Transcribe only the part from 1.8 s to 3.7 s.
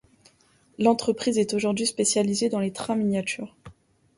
spécialisée dans les trains miniatures.